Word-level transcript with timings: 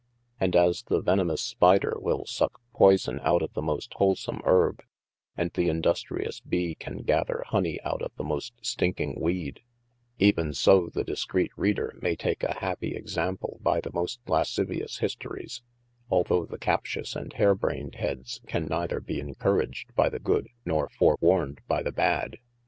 And 0.39 0.55
as 0.55 0.81
the 0.81 0.99
venemous 0.99 1.43
spider 1.43 1.95
wil 1.99 2.25
sucke 2.25 2.57
poison 2.73 3.19
out 3.21 3.43
of 3.43 3.53
the 3.53 3.61
most 3.61 3.93
holesome 3.97 4.41
herbe, 4.45 4.81
and 5.37 5.51
the 5.53 5.69
industrious 5.69 6.39
Bee 6.39 6.73
can 6.73 7.03
gather 7.03 7.43
hony 7.49 7.79
out 7.83 8.01
of 8.01 8.11
the 8.15 8.23
most 8.23 8.55
stinking 8.65 9.19
weede: 9.21 9.61
Even 10.17 10.55
so 10.55 10.89
the 10.91 11.03
discrete 11.03 11.51
reader 11.55 11.93
may 12.01 12.15
take 12.15 12.41
a 12.41 12.55
happie 12.61 12.97
exaple 12.99 13.59
by 13.61 13.79
the 13.79 13.91
most 13.93 14.19
lascivious 14.25 14.97
histories, 14.97 15.61
although 16.09 16.47
the 16.47 16.57
captious 16.57 17.15
and 17.15 17.33
harebrained 17.33 17.93
heads 17.93 18.41
can 18.47 18.65
neither 18.65 18.99
be 19.01 19.19
encoraged 19.19 19.93
by 19.93 20.09
the 20.09 20.17
good, 20.17 20.49
nor 20.65 20.89
forewarned 20.89 21.61
by 21.67 21.83
the 21.83 21.91
bad. 21.91 22.39